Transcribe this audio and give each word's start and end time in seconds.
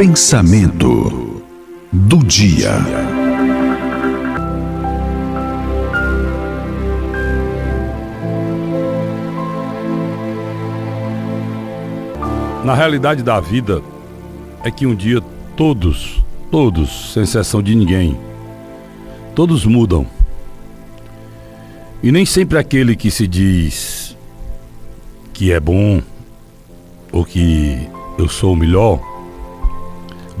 Pensamento 0.00 1.42
do 1.92 2.24
dia. 2.24 2.70
Na 12.64 12.72
realidade 12.74 13.22
da 13.22 13.38
vida 13.40 13.82
é 14.64 14.70
que 14.70 14.86
um 14.86 14.94
dia 14.94 15.20
todos, 15.54 16.24
todos, 16.50 17.12
sem 17.12 17.24
exceção 17.24 17.62
de 17.62 17.74
ninguém, 17.74 18.18
todos 19.34 19.66
mudam. 19.66 20.06
E 22.02 22.10
nem 22.10 22.24
sempre 22.24 22.56
aquele 22.56 22.96
que 22.96 23.10
se 23.10 23.26
diz 23.26 24.16
que 25.34 25.52
é 25.52 25.60
bom 25.60 26.00
ou 27.12 27.22
que 27.22 27.86
eu 28.16 28.30
sou 28.30 28.54
o 28.54 28.56
melhor 28.56 29.09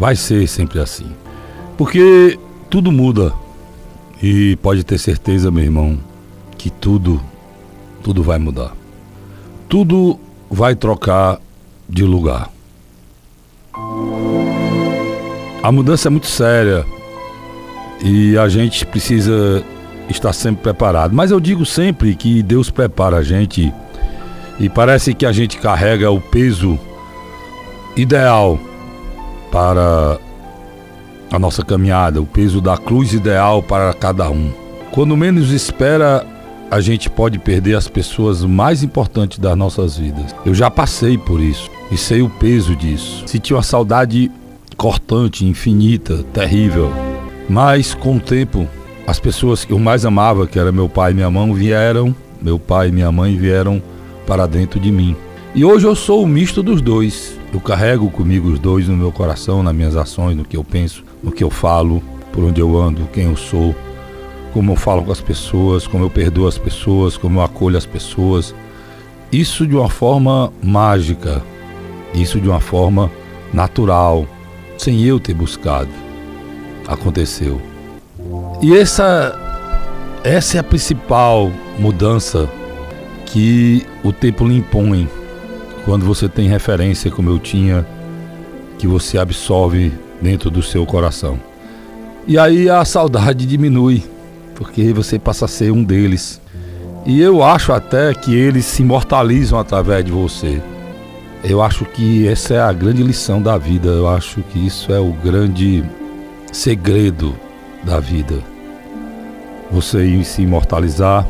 vai 0.00 0.16
ser 0.16 0.48
sempre 0.48 0.80
assim. 0.80 1.12
Porque 1.76 2.38
tudo 2.70 2.90
muda. 2.90 3.34
E 4.22 4.56
pode 4.56 4.82
ter 4.82 4.98
certeza, 4.98 5.50
meu 5.50 5.62
irmão, 5.62 5.98
que 6.56 6.70
tudo, 6.70 7.20
tudo 8.02 8.22
vai 8.22 8.38
mudar. 8.38 8.72
Tudo 9.68 10.18
vai 10.50 10.74
trocar 10.74 11.38
de 11.86 12.02
lugar. 12.02 12.50
A 15.62 15.70
mudança 15.70 16.08
é 16.08 16.10
muito 16.10 16.26
séria 16.26 16.86
e 18.02 18.38
a 18.38 18.48
gente 18.48 18.86
precisa 18.86 19.62
estar 20.08 20.32
sempre 20.32 20.62
preparado. 20.62 21.14
Mas 21.14 21.30
eu 21.30 21.38
digo 21.38 21.66
sempre 21.66 22.14
que 22.14 22.42
Deus 22.42 22.70
prepara 22.70 23.18
a 23.18 23.22
gente 23.22 23.72
e 24.58 24.68
parece 24.70 25.12
que 25.12 25.26
a 25.26 25.32
gente 25.32 25.58
carrega 25.58 26.10
o 26.10 26.20
peso 26.20 26.78
ideal 27.96 28.58
para 29.50 30.18
a 31.30 31.38
nossa 31.38 31.64
caminhada, 31.64 32.20
o 32.20 32.26
peso 32.26 32.60
da 32.60 32.76
cruz 32.76 33.12
ideal 33.12 33.62
para 33.62 33.92
cada 33.94 34.28
um. 34.30 34.50
Quando 34.90 35.16
menos 35.16 35.50
espera, 35.50 36.26
a 36.70 36.80
gente 36.80 37.08
pode 37.08 37.38
perder 37.38 37.76
as 37.76 37.88
pessoas 37.88 38.44
mais 38.44 38.82
importantes 38.82 39.38
das 39.38 39.56
nossas 39.56 39.96
vidas. 39.96 40.34
Eu 40.44 40.54
já 40.54 40.70
passei 40.70 41.16
por 41.16 41.40
isso 41.40 41.70
e 41.90 41.96
sei 41.96 42.22
o 42.22 42.28
peso 42.28 42.76
disso. 42.76 43.24
Senti 43.26 43.52
uma 43.52 43.62
saudade 43.62 44.30
cortante, 44.76 45.44
infinita, 45.44 46.24
terrível. 46.32 46.92
Mas 47.48 47.94
com 47.94 48.16
o 48.16 48.20
tempo, 48.20 48.68
as 49.06 49.18
pessoas 49.18 49.64
que 49.64 49.72
eu 49.72 49.78
mais 49.78 50.06
amava, 50.06 50.46
que 50.46 50.58
era 50.58 50.70
meu 50.70 50.88
pai 50.88 51.10
e 51.10 51.14
minha 51.14 51.30
mãe, 51.30 51.52
vieram, 51.52 52.14
meu 52.40 52.58
pai 52.58 52.88
e 52.88 52.92
minha 52.92 53.10
mãe 53.10 53.36
vieram 53.36 53.82
para 54.26 54.46
dentro 54.46 54.78
de 54.78 54.92
mim. 54.92 55.16
E 55.54 55.64
hoje 55.64 55.86
eu 55.86 55.96
sou 55.96 56.22
o 56.22 56.28
misto 56.28 56.62
dos 56.62 56.80
dois. 56.80 57.39
Eu 57.52 57.60
carrego 57.60 58.08
comigo 58.10 58.48
os 58.48 58.58
dois 58.58 58.86
no 58.86 58.96
meu 58.96 59.10
coração, 59.10 59.62
nas 59.62 59.74
minhas 59.74 59.96
ações, 59.96 60.36
no 60.36 60.44
que 60.44 60.56
eu 60.56 60.62
penso, 60.62 61.04
no 61.22 61.32
que 61.32 61.42
eu 61.42 61.50
falo, 61.50 62.02
por 62.32 62.44
onde 62.44 62.60
eu 62.60 62.80
ando, 62.80 63.08
quem 63.12 63.24
eu 63.24 63.36
sou, 63.36 63.74
como 64.52 64.72
eu 64.72 64.76
falo 64.76 65.02
com 65.02 65.10
as 65.10 65.20
pessoas, 65.20 65.86
como 65.86 66.04
eu 66.04 66.10
perdoo 66.10 66.46
as 66.46 66.58
pessoas, 66.58 67.16
como 67.16 67.40
eu 67.40 67.42
acolho 67.42 67.76
as 67.76 67.86
pessoas. 67.86 68.54
Isso 69.32 69.66
de 69.66 69.74
uma 69.74 69.88
forma 69.88 70.52
mágica, 70.62 71.42
isso 72.14 72.40
de 72.40 72.48
uma 72.48 72.60
forma 72.60 73.10
natural, 73.52 74.26
sem 74.78 75.02
eu 75.02 75.18
ter 75.18 75.34
buscado. 75.34 75.90
Aconteceu. 76.86 77.60
E 78.62 78.76
essa 78.76 79.36
essa 80.22 80.58
é 80.58 80.60
a 80.60 80.64
principal 80.64 81.50
mudança 81.78 82.48
que 83.26 83.86
o 84.04 84.12
tempo 84.12 84.46
lhe 84.46 84.56
impõe 84.56 85.08
quando 85.84 86.04
você 86.04 86.28
tem 86.28 86.48
referência 86.48 87.10
como 87.10 87.30
eu 87.30 87.38
tinha, 87.38 87.86
que 88.78 88.86
você 88.86 89.18
absorve 89.18 89.92
dentro 90.20 90.50
do 90.50 90.62
seu 90.62 90.84
coração. 90.86 91.38
E 92.26 92.38
aí 92.38 92.68
a 92.68 92.84
saudade 92.84 93.46
diminui, 93.46 94.04
porque 94.54 94.92
você 94.92 95.18
passa 95.18 95.46
a 95.46 95.48
ser 95.48 95.70
um 95.72 95.82
deles. 95.82 96.40
E 97.06 97.20
eu 97.20 97.42
acho 97.42 97.72
até 97.72 98.12
que 98.14 98.34
eles 98.34 98.66
se 98.66 98.82
imortalizam 98.82 99.58
através 99.58 100.04
de 100.04 100.12
você. 100.12 100.62
Eu 101.42 101.62
acho 101.62 101.86
que 101.86 102.28
essa 102.28 102.54
é 102.54 102.60
a 102.60 102.72
grande 102.72 103.02
lição 103.02 103.40
da 103.40 103.56
vida. 103.56 103.88
Eu 103.88 104.08
acho 104.08 104.42
que 104.42 104.64
isso 104.64 104.92
é 104.92 105.00
o 105.00 105.12
grande 105.12 105.82
segredo 106.52 107.34
da 107.82 107.98
vida. 107.98 108.38
Você 109.70 110.22
se 110.24 110.42
imortalizar 110.42 111.26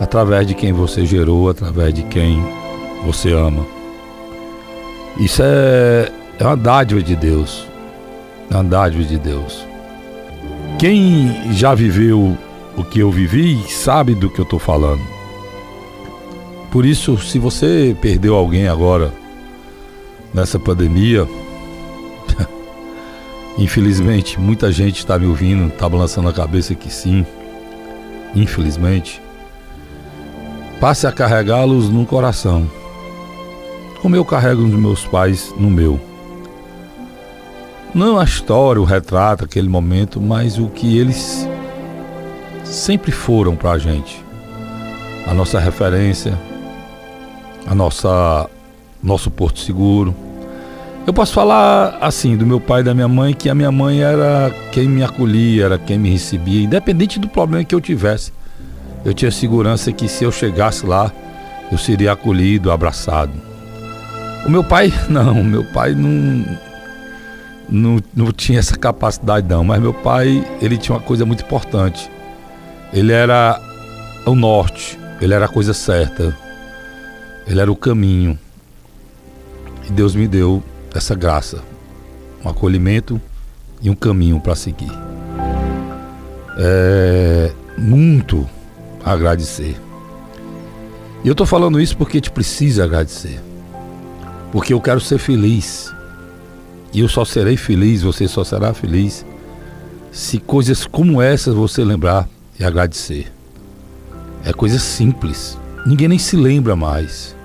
através 0.00 0.46
de 0.46 0.54
quem 0.54 0.72
você 0.72 1.06
gerou, 1.06 1.48
através 1.48 1.94
de 1.94 2.02
quem 2.04 2.59
você 3.04 3.32
ama. 3.32 3.66
Isso 5.18 5.42
é, 5.42 6.10
é 6.38 6.44
uma 6.44 6.56
dádiva 6.56 7.02
de 7.02 7.16
Deus. 7.16 7.66
É 8.50 8.54
uma 8.54 8.64
dádiva 8.64 9.04
de 9.04 9.18
Deus. 9.18 9.66
Quem 10.78 11.52
já 11.52 11.74
viveu 11.74 12.36
o 12.76 12.84
que 12.84 13.00
eu 13.00 13.10
vivi 13.10 13.62
sabe 13.68 14.14
do 14.14 14.30
que 14.30 14.40
eu 14.40 14.44
estou 14.44 14.58
falando. 14.58 15.02
Por 16.70 16.86
isso, 16.86 17.18
se 17.18 17.38
você 17.38 17.96
perdeu 18.00 18.34
alguém 18.34 18.68
agora 18.68 19.12
nessa 20.32 20.58
pandemia, 20.58 21.28
infelizmente 23.58 24.40
muita 24.40 24.70
gente 24.70 24.98
está 24.98 25.18
me 25.18 25.26
ouvindo, 25.26 25.68
está 25.68 25.88
balançando 25.88 26.28
a 26.28 26.32
cabeça 26.32 26.74
que 26.74 26.90
sim. 26.90 27.26
Infelizmente, 28.34 29.20
passe 30.80 31.06
a 31.06 31.12
carregá-los 31.12 31.90
no 31.90 32.06
coração 32.06 32.79
como 34.00 34.16
eu 34.16 34.24
carrego 34.24 34.62
os 34.62 34.70
meus 34.70 35.04
pais 35.04 35.52
no 35.58 35.70
meu. 35.70 36.00
Não 37.94 38.18
a 38.18 38.24
história, 38.24 38.80
o 38.80 38.84
retrato, 38.84 39.44
aquele 39.44 39.68
momento, 39.68 40.20
mas 40.20 40.58
o 40.58 40.68
que 40.68 40.96
eles 40.96 41.48
sempre 42.64 43.10
foram 43.10 43.56
para 43.56 43.72
a 43.72 43.78
gente. 43.78 44.24
A 45.26 45.34
nossa 45.34 45.58
referência, 45.58 46.38
a 47.66 47.74
nossa 47.74 48.48
nosso 49.02 49.30
porto 49.30 49.58
seguro. 49.58 50.14
Eu 51.06 51.12
posso 51.12 51.32
falar 51.32 51.98
assim 52.00 52.36
do 52.36 52.46
meu 52.46 52.60
pai 52.60 52.82
e 52.82 52.84
da 52.84 52.94
minha 52.94 53.08
mãe 53.08 53.32
que 53.32 53.48
a 53.48 53.54
minha 53.54 53.72
mãe 53.72 54.02
era 54.02 54.54
quem 54.70 54.86
me 54.86 55.02
acolhia, 55.02 55.64
era 55.64 55.78
quem 55.78 55.98
me 55.98 56.10
recebia, 56.10 56.62
independente 56.62 57.18
do 57.18 57.28
problema 57.28 57.64
que 57.64 57.74
eu 57.74 57.80
tivesse. 57.80 58.32
Eu 59.04 59.14
tinha 59.14 59.30
segurança 59.30 59.90
que 59.90 60.06
se 60.06 60.24
eu 60.24 60.30
chegasse 60.30 60.86
lá, 60.86 61.10
eu 61.72 61.78
seria 61.78 62.12
acolhido, 62.12 62.70
abraçado. 62.70 63.49
O 64.46 64.50
meu 64.50 64.64
pai, 64.64 64.92
não, 65.08 65.42
meu 65.44 65.64
pai 65.64 65.94
não, 65.94 66.58
não, 67.68 68.02
não 68.14 68.32
tinha 68.32 68.58
essa 68.58 68.76
capacidade 68.76 69.46
não, 69.48 69.62
mas 69.62 69.80
meu 69.80 69.94
pai, 69.94 70.44
ele 70.60 70.76
tinha 70.76 70.96
uma 70.96 71.02
coisa 71.02 71.24
muito 71.24 71.44
importante. 71.44 72.10
Ele 72.92 73.12
era 73.12 73.60
o 74.26 74.34
norte, 74.34 74.98
ele 75.20 75.34
era 75.34 75.44
a 75.44 75.48
coisa 75.48 75.72
certa. 75.72 76.36
Ele 77.46 77.60
era 77.60 77.70
o 77.70 77.76
caminho. 77.76 78.38
E 79.88 79.92
Deus 79.92 80.14
me 80.14 80.26
deu 80.26 80.62
essa 80.94 81.14
graça, 81.14 81.62
um 82.44 82.48
acolhimento 82.48 83.20
e 83.82 83.90
um 83.90 83.94
caminho 83.94 84.40
para 84.40 84.54
seguir. 84.54 84.92
É 86.58 87.52
muito 87.76 88.48
agradecer. 89.04 89.76
E 91.24 91.28
eu 91.28 91.32
estou 91.32 91.46
falando 91.46 91.80
isso 91.80 91.96
porque 91.96 92.20
te 92.20 92.30
precisa 92.30 92.84
agradecer. 92.84 93.40
Porque 94.52 94.72
eu 94.72 94.80
quero 94.80 95.00
ser 95.00 95.18
feliz. 95.18 95.92
E 96.92 97.00
eu 97.00 97.08
só 97.08 97.24
serei 97.24 97.56
feliz, 97.56 98.02
você 98.02 98.26
só 98.26 98.42
será 98.42 98.74
feliz, 98.74 99.24
se 100.10 100.38
coisas 100.38 100.84
como 100.84 101.22
essas 101.22 101.54
você 101.54 101.84
lembrar 101.84 102.28
e 102.58 102.64
agradecer. 102.64 103.32
É 104.44 104.52
coisa 104.52 104.78
simples. 104.78 105.56
Ninguém 105.86 106.08
nem 106.08 106.18
se 106.18 106.36
lembra 106.36 106.74
mais. 106.74 107.36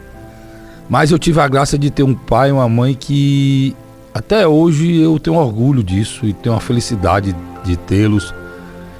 Mas 0.89 1.11
eu 1.11 1.19
tive 1.19 1.39
a 1.39 1.47
graça 1.47 1.77
de 1.77 1.89
ter 1.89 2.03
um 2.03 2.15
pai 2.15 2.49
e 2.49 2.51
uma 2.51 2.67
mãe 2.67 2.93
que 2.93 3.75
até 4.13 4.47
hoje 4.47 4.97
eu 4.97 5.19
tenho 5.19 5.35
orgulho 5.35 5.83
disso 5.83 6.25
e 6.25 6.33
tenho 6.33 6.55
a 6.55 6.59
felicidade 6.59 7.35
de 7.63 7.75
tê-los. 7.75 8.33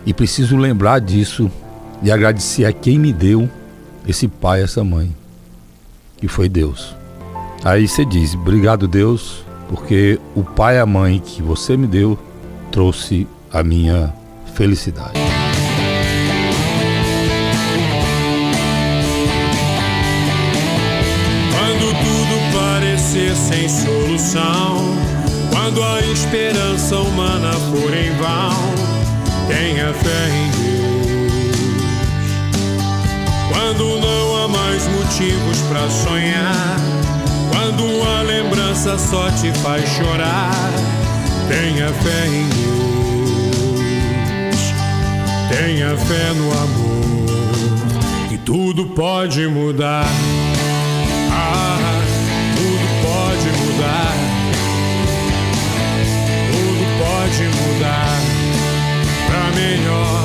E 0.05 0.13
preciso 0.13 0.57
lembrar 0.57 0.99
disso 0.99 1.49
e 2.03 2.11
agradecer 2.11 2.65
a 2.65 2.71
quem 2.71 2.99
me 2.99 3.11
deu 3.11 3.49
esse 4.07 4.27
pai 4.27 4.61
e 4.61 4.63
essa 4.63 4.83
mãe, 4.83 5.15
que 6.17 6.27
foi 6.27 6.47
Deus. 6.47 6.95
Aí 7.65 7.87
você 7.87 8.05
diz: 8.05 8.35
Obrigado, 8.35 8.87
Deus, 8.87 9.43
porque 9.67 10.19
o 10.35 10.43
pai 10.43 10.75
e 10.75 10.79
a 10.79 10.85
mãe 10.85 11.19
que 11.19 11.41
você 11.41 11.75
me 11.75 11.87
deu 11.87 12.15
trouxe 12.71 13.27
a 13.51 13.63
minha 13.63 14.13
felicidade. 14.53 15.19
Quando 21.51 21.87
tudo 21.89 22.53
parecer 22.55 23.35
sem 23.35 23.67
solução, 23.67 24.77
quando 25.49 25.81
a 25.81 26.01
esperança 26.01 26.97
humana 26.97 27.51
for 27.53 27.91
em 27.97 28.11
vão, 28.17 28.75
tenha 29.47 29.91
fé 29.91 30.29
em 30.29 30.51
Deus. 30.51 30.65
Quando 33.51 33.99
não 33.99 34.43
há 34.43 34.47
mais 34.47 34.87
motivos 34.87 35.59
para 35.63 35.89
sonhar 35.89 36.75
criança 38.85 38.97
só 38.99 39.31
te 39.31 39.51
faz 39.59 39.83
chorar. 39.89 40.71
Tenha 41.47 41.89
fé 41.89 42.27
em 42.27 42.47
Deus, 42.49 43.75
tenha 45.49 45.97
fé 45.97 46.33
no 46.35 46.51
amor, 46.51 47.25
que 48.29 48.37
tudo 48.37 48.85
pode 48.87 49.47
mudar. 49.47 50.05
Ah, 51.31 51.77
tudo 52.55 52.87
pode 53.01 53.49
mudar. 53.57 54.13
Tudo 56.51 56.85
pode 56.99 57.43
mudar 57.43 58.19
pra 59.27 59.43
melhor. 59.59 60.24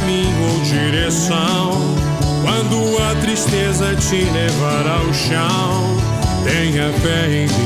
Caminho 0.00 0.52
ou 0.52 0.60
direção, 0.60 1.72
quando 2.42 2.98
a 3.10 3.14
tristeza 3.20 3.94
te 3.96 4.24
levar 4.24 4.86
ao 4.86 5.12
chão, 5.12 5.96
tenha 6.44 6.92
fé 7.00 7.26
em 7.26 7.46
Deus. 7.46 7.60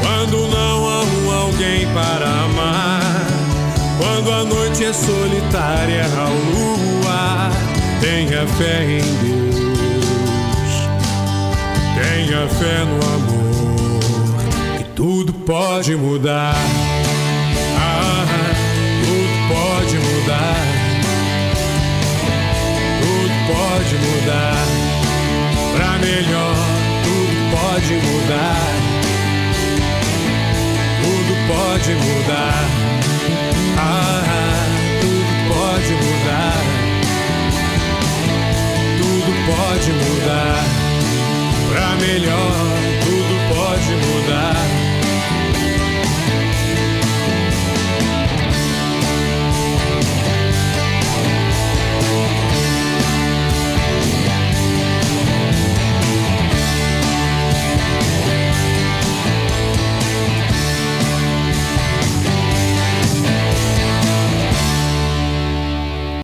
Quando 0.00 0.48
não 0.48 0.88
há 0.88 1.40
alguém 1.40 1.86
para 1.92 2.26
amar, 2.26 3.26
quando 3.98 4.32
a 4.32 4.44
noite 4.44 4.84
é 4.84 4.92
solitária 4.92 6.04
ao 6.18 6.32
luar, 6.32 7.50
tenha 8.00 8.46
fé 8.48 8.84
em 8.84 9.02
Deus. 9.22 9.54
Tenha 11.94 12.48
fé 12.48 12.84
no 12.84 12.96
amor, 13.14 14.78
que 14.78 14.84
tudo 14.94 15.32
pode 15.32 15.94
mudar. 15.94 16.54
Pode 23.94 24.06
mudar 24.06 24.66
pra 25.76 25.98
melhor. 25.98 26.56
Tudo 27.04 27.36
pode 27.50 27.94
mudar. 27.94 28.56
Tudo 31.02 31.34
pode 31.48 31.94
mudar. 31.94 32.64
Ah, 33.78 34.22
tudo 35.00 35.32
pode 35.48 35.92
mudar. 35.94 36.62
Tudo 38.98 39.32
pode 39.46 39.92
mudar. 39.92 40.53